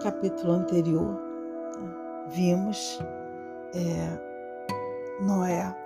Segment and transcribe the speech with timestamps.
[0.00, 1.20] capítulo anterior,
[1.78, 2.98] né, vimos
[3.74, 5.76] é, Noé,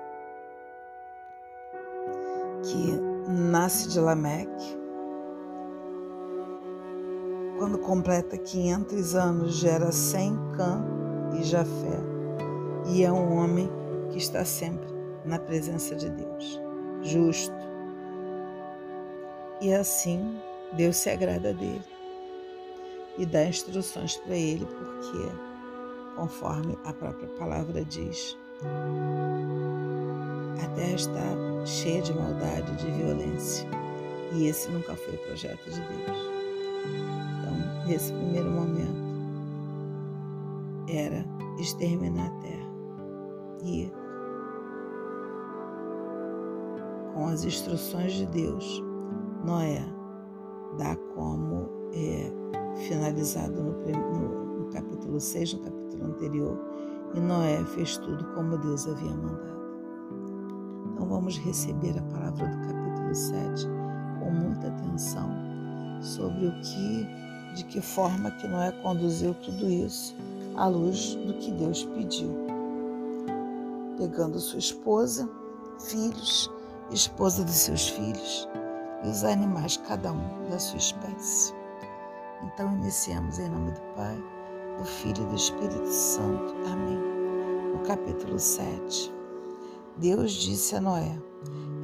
[2.62, 4.78] que nasce de Lameque,
[7.58, 10.84] quando completa 500 anos, gera Sem, Cã
[11.38, 11.98] e Jafé,
[12.86, 13.70] e é um homem
[14.10, 14.86] que está sempre
[15.24, 16.60] na presença de Deus,
[17.02, 17.64] justo.
[19.60, 20.38] E assim
[20.76, 21.93] Deus se agrada dele
[23.18, 25.28] e dá instruções para ele, porque,
[26.16, 28.36] conforme a própria palavra diz,
[30.62, 33.68] a terra está cheia de maldade, de violência,
[34.34, 36.18] e esse nunca foi o projeto de Deus.
[37.40, 39.04] Então, nesse primeiro momento,
[40.88, 41.24] era
[41.58, 42.66] exterminar a terra
[43.62, 43.90] e,
[47.14, 48.82] com as instruções de Deus,
[49.44, 49.84] Noé
[50.76, 52.30] dá como é,
[52.76, 56.58] finalizado no, no, no capítulo 6, no capítulo anterior,
[57.14, 59.54] e Noé fez tudo como Deus havia mandado.
[60.92, 63.66] Então vamos receber a palavra do capítulo 7
[64.18, 65.30] com muita atenção
[66.00, 67.06] sobre o que,
[67.54, 70.14] de que forma que Noé conduziu tudo isso
[70.56, 72.30] à luz do que Deus pediu.
[73.96, 75.28] Pegando sua esposa,
[75.80, 76.50] filhos,
[76.90, 78.48] esposa de seus filhos
[79.04, 81.54] e os animais, cada um da sua espécie.
[82.44, 84.22] Então iniciamos em nome do Pai,
[84.78, 86.54] do Filho e do Espírito Santo.
[86.70, 86.98] Amém.
[87.72, 89.12] No capítulo 7.
[89.96, 91.18] Deus disse a Noé: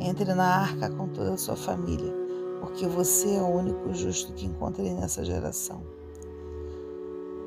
[0.00, 2.12] Entre na arca com toda a sua família,
[2.60, 5.82] porque você é o único justo que encontrei nessa geração.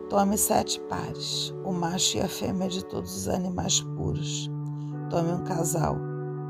[0.09, 4.49] Tome sete pares, o macho e a fêmea de todos os animais puros.
[5.11, 5.95] Tome um casal,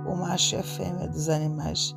[0.08, 1.96] o macho e a fêmea dos animais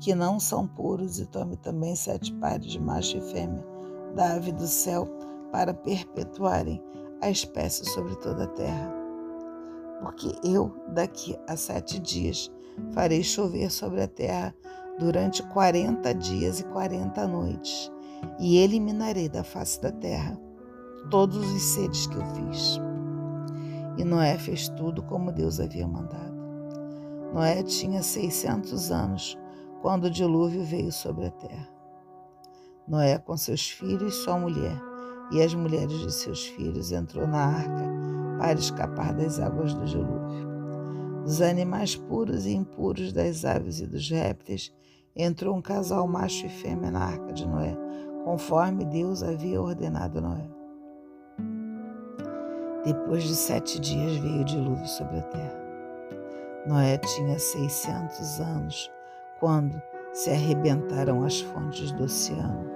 [0.00, 3.73] que não são puros, e tome também sete pares de macho e fêmea
[4.14, 5.06] da ave do céu
[5.50, 6.82] para perpetuarem
[7.20, 8.94] a espécie sobre toda a terra.
[10.00, 12.50] Porque eu, daqui a sete dias,
[12.92, 14.54] farei chover sobre a terra
[14.98, 17.90] durante quarenta dias e quarenta noites,
[18.38, 20.38] e eliminarei da face da terra
[21.10, 22.80] todos os seres que eu fiz.
[23.96, 26.34] E Noé fez tudo como Deus havia mandado.
[27.32, 29.38] Noé tinha seiscentos anos
[29.82, 31.73] quando o dilúvio veio sobre a terra.
[32.86, 34.78] Noé, com seus filhos, sua mulher
[35.32, 37.90] e as mulheres de seus filhos, entrou na arca
[38.38, 40.52] para escapar das águas do dilúvio.
[41.24, 44.70] Dos animais puros e impuros, das aves e dos répteis,
[45.16, 47.74] entrou um casal macho e fêmea na arca de Noé,
[48.22, 50.50] conforme Deus havia ordenado a Noé.
[52.84, 55.64] Depois de sete dias veio o dilúvio sobre a terra.
[56.66, 58.90] Noé tinha seiscentos anos
[59.40, 59.80] quando
[60.12, 62.73] se arrebentaram as fontes do oceano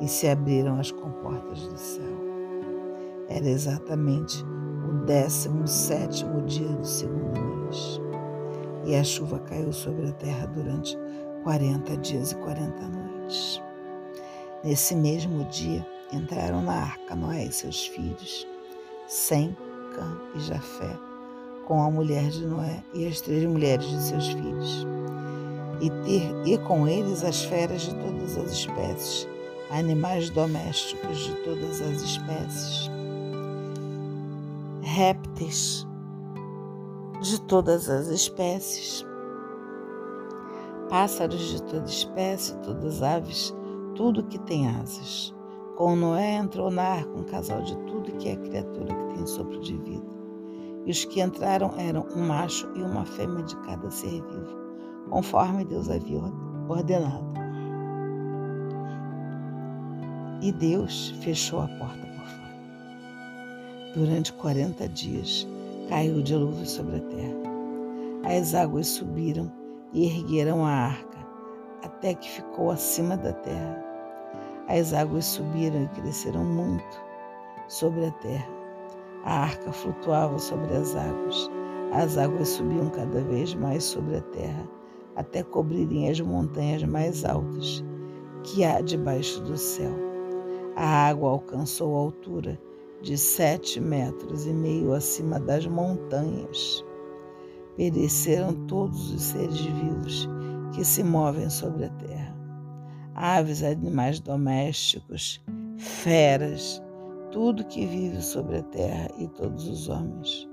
[0.00, 2.20] e se abriram as comportas do céu.
[3.28, 4.44] Era exatamente
[4.88, 8.00] o décimo sétimo dia do segundo mês.
[8.84, 10.98] E a chuva caiu sobre a terra durante
[11.44, 13.62] quarenta dias e quarenta noites.
[14.64, 18.46] Nesse mesmo dia entraram na arca Noé e seus filhos,
[19.06, 19.56] Sem,
[19.94, 20.98] Cã e Jafé,
[21.66, 24.86] com a mulher de Noé e as três mulheres de seus filhos,
[25.80, 29.28] e, ter, e com eles as feras de todas as espécies,
[29.70, 32.90] animais domésticos de todas as espécies,
[34.82, 35.86] répteis
[37.22, 39.06] de todas as espécies,
[40.88, 43.54] pássaros de toda espécie, todas aves,
[43.94, 45.34] tudo que tem asas.
[45.76, 49.60] Com Noé entrou na arca um casal de tudo que é criatura que tem sopro
[49.60, 50.10] de vida.
[50.84, 54.58] E os que entraram eram um macho e uma fêmea de cada ser vivo,
[55.08, 56.20] conforme Deus havia
[56.68, 57.39] ordenado.
[60.42, 63.92] E Deus fechou a porta por fora.
[63.94, 65.46] Durante quarenta dias
[65.88, 68.38] caiu o dilúvio sobre a terra.
[68.38, 69.52] As águas subiram
[69.92, 71.18] e ergueram a arca,
[71.82, 73.84] até que ficou acima da terra.
[74.66, 77.02] As águas subiram e cresceram muito
[77.68, 78.48] sobre a terra.
[79.24, 81.50] A arca flutuava sobre as águas.
[81.92, 84.66] As águas subiam cada vez mais sobre a terra,
[85.16, 87.84] até cobrirem as montanhas mais altas
[88.42, 90.09] que há debaixo do céu.
[90.82, 92.58] A água alcançou a altura
[93.02, 96.82] de sete metros e meio acima das montanhas.
[97.76, 100.26] Pereceram todos os seres vivos
[100.72, 102.34] que se movem sobre a terra:
[103.14, 105.44] aves, animais domésticos,
[105.76, 106.82] feras,
[107.30, 110.48] tudo que vive sobre a terra e todos os homens.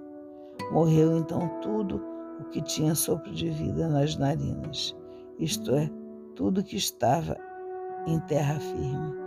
[0.73, 2.03] Morreu então tudo
[2.41, 4.93] o que tinha sopro de vida nas narinas,
[5.39, 5.89] isto é,
[6.35, 7.37] tudo que estava
[8.05, 9.26] em terra firme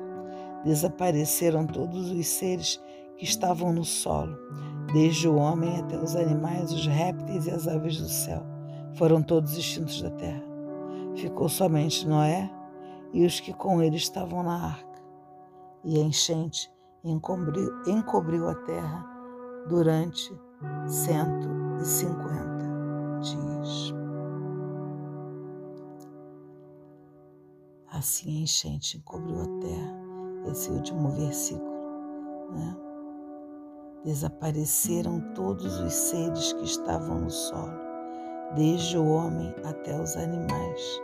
[0.64, 2.82] Desapareceram todos os seres
[3.16, 4.36] que estavam no solo,
[4.92, 8.42] desde o homem até os animais, os répteis e as aves do céu.
[8.94, 10.42] Foram todos extintos da terra.
[11.16, 12.50] Ficou somente Noé
[13.12, 15.00] e os que com ele estavam na arca.
[15.84, 16.70] E a enchente
[17.04, 19.06] encobriu, encobriu a terra
[19.68, 20.32] durante
[20.86, 23.94] 150 dias.
[27.92, 29.99] Assim a enchente encobriu a terra,
[30.46, 31.70] esse último versículo,
[32.52, 32.76] né?
[34.04, 37.78] Desapareceram todos os seres que estavam no solo,
[38.54, 41.02] desde o homem até os animais,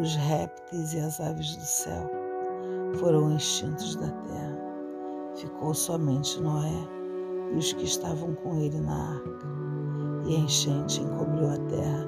[0.00, 2.10] os répteis e as aves do céu,
[2.98, 4.58] foram extintos da terra.
[5.36, 6.88] Ficou somente Noé
[7.52, 9.46] e os que estavam com ele na arca,
[10.26, 12.06] e a enchente encobriu a terra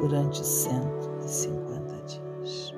[0.00, 2.71] durante 150 dias.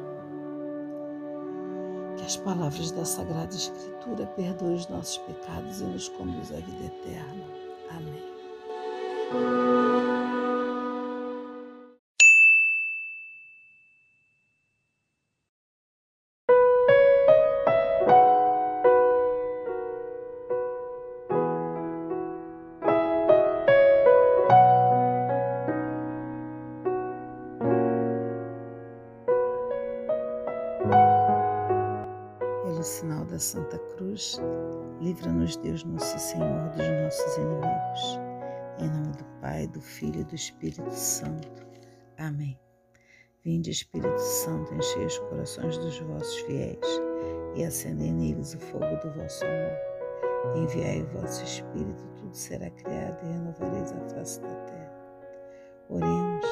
[2.45, 7.45] Palavras da Sagrada Escritura perdoem os nossos pecados e nos conduzam à vida eterna.
[7.91, 8.23] Amém.
[33.35, 34.41] Da Santa Cruz,
[35.01, 38.21] livra-nos, Deus nosso Senhor, dos nossos inimigos.
[38.79, 41.49] Em nome do Pai, do Filho e do Espírito Santo.
[42.17, 42.57] Amém.
[43.45, 46.79] Vinde, Espírito Santo, enchei os corações dos vossos fiéis
[47.57, 50.57] e acendei neles o fogo do vosso amor.
[50.57, 54.93] Enviai o vosso Espírito, tudo será criado e renovareis a face da terra.
[55.89, 56.47] Oremos,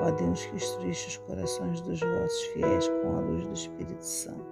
[0.00, 4.51] ó Deus que instruíste os corações dos vossos fiéis com a luz do Espírito Santo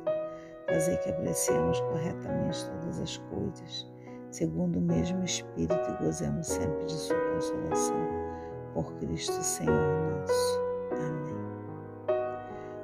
[0.71, 3.91] fazer que apreciemos corretamente todas as coisas,
[4.31, 8.21] segundo o mesmo Espírito e gozemos sempre de Sua consolação.
[8.73, 10.61] Por Cristo Senhor nosso.
[10.93, 11.35] Amém.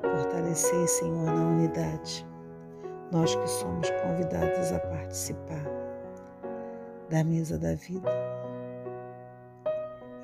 [0.03, 2.27] Fortalecei, Senhor, na unidade,
[3.13, 5.65] nós que somos convidados a participar
[7.09, 8.11] da mesa da vida.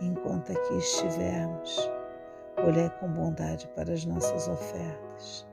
[0.01, 1.89] Enquanto aqui estivermos,
[2.67, 5.52] olhai com bondade para as nossas ofertas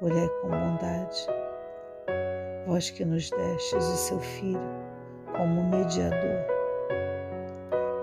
[0.00, 1.26] olhai com bondade,
[2.66, 4.60] vós que nos destes o seu Filho
[5.36, 6.44] como mediador,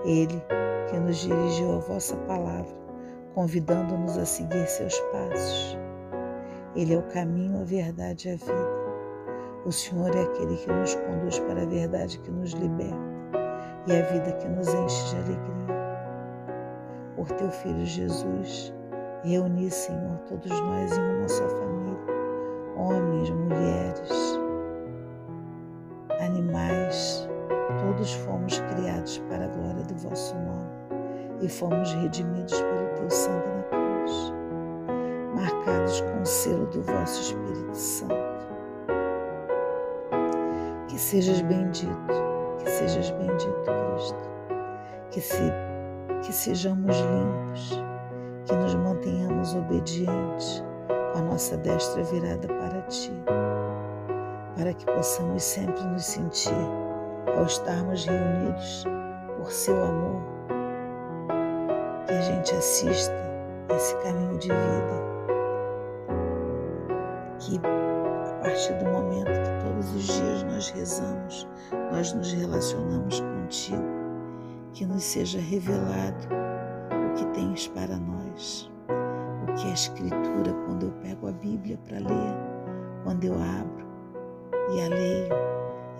[0.04, 0.42] ele
[0.90, 2.74] que nos dirigiu a vossa palavra,
[3.34, 5.78] convidando-nos a seguir seus passos.
[6.74, 8.82] Ele é o caminho, a verdade e a vida.
[9.64, 12.96] O Senhor é aquele que nos conduz para a verdade que nos liberta
[13.86, 15.52] e a vida que nos enche de alegria.
[17.16, 18.74] Por teu Filho Jesus,
[19.22, 21.81] reuni, Senhor, todos nós em uma só família
[22.82, 24.40] homens, mulheres,
[26.20, 27.28] animais,
[27.80, 30.70] todos fomos criados para a glória do vosso nome
[31.40, 34.34] e fomos redimidos pelo teu sangue na cruz,
[35.34, 38.32] marcados com o selo do vosso Espírito Santo.
[40.88, 42.12] Que sejas bendito,
[42.58, 44.30] que sejas bendito, Cristo,
[45.10, 45.52] que, se,
[46.22, 47.82] que sejamos limpos,
[48.44, 50.64] que nos mantenhamos obedientes
[51.14, 53.12] a nossa destra virada para Ti,
[54.56, 56.52] para que possamos sempre nos sentir,
[57.36, 58.84] ao estarmos reunidos
[59.36, 60.22] por Seu amor,
[62.06, 63.14] que a gente assista
[63.74, 65.02] esse caminho de vida,
[67.38, 71.48] que a partir do momento que todos os dias nós rezamos,
[71.90, 73.82] nós nos relacionamos contigo,
[74.72, 76.28] que nos seja revelado
[76.90, 78.71] o que tens para nós
[79.56, 82.34] que a Escritura, quando eu pego a Bíblia para ler,
[83.04, 83.86] quando eu abro
[84.72, 85.34] e a leio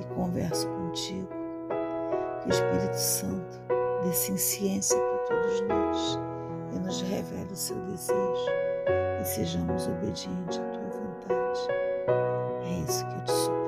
[0.00, 1.28] e converso contigo,
[2.40, 3.61] que o Espírito Santo
[4.02, 6.18] dê ciência para todos nós
[6.75, 8.50] e nos revele o seu desejo
[9.21, 11.61] e sejamos obedientes à tua vontade.
[12.64, 13.62] É isso que eu te sou.